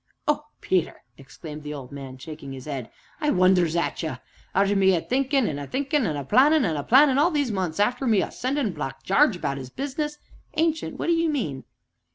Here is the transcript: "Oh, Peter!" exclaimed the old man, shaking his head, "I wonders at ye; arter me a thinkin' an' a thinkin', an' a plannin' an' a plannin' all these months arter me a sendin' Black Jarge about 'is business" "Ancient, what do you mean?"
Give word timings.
"Oh, 0.27 0.45
Peter!" 0.61 1.03
exclaimed 1.15 1.61
the 1.61 1.75
old 1.75 1.91
man, 1.91 2.17
shaking 2.17 2.53
his 2.53 2.65
head, 2.65 2.89
"I 3.19 3.29
wonders 3.29 3.75
at 3.75 4.01
ye; 4.01 4.15
arter 4.55 4.75
me 4.75 4.95
a 4.95 5.01
thinkin' 5.01 5.47
an' 5.47 5.59
a 5.59 5.67
thinkin', 5.67 6.07
an' 6.07 6.15
a 6.17 6.23
plannin' 6.25 6.65
an' 6.65 6.75
a 6.75 6.81
plannin' 6.83 7.19
all 7.19 7.29
these 7.29 7.51
months 7.51 7.79
arter 7.79 8.07
me 8.07 8.23
a 8.23 8.31
sendin' 8.31 8.73
Black 8.73 9.03
Jarge 9.03 9.35
about 9.35 9.59
'is 9.59 9.69
business" 9.69 10.17
"Ancient, 10.55 10.97
what 10.97 11.05
do 11.05 11.13
you 11.13 11.29
mean?" 11.29 11.65